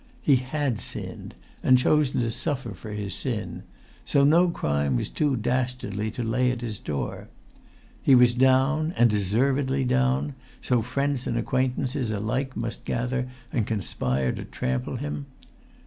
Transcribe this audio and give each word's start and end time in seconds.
He 0.23 0.37
had 0.37 0.79
sinned, 0.79 1.35
and 1.61 1.77
chosen 1.77 2.21
to 2.21 2.31
suffer 2.31 2.73
for 2.73 2.89
his 2.89 3.13
sin: 3.13 3.61
so 4.03 4.23
no 4.23 4.49
crime 4.49 4.95
was 4.95 5.11
too 5.11 5.35
dastardly 5.35 6.09
to 6.09 6.23
lay 6.23 6.49
at 6.49 6.61
his 6.61 6.79
door. 6.79 7.27
He 8.01 8.15
was 8.15 8.33
down, 8.33 8.95
and 8.97 9.11
deservedly 9.11 9.83
down, 9.83 10.33
so 10.59 10.81
friends 10.81 11.27
and 11.27 11.37
acquaintances 11.37 12.09
alike 12.09 12.57
must 12.57 12.83
gather 12.83 13.29
and 13.53 13.67
conspire 13.67 14.31
to 14.31 14.43
trample 14.43 14.95
him. 14.95 15.27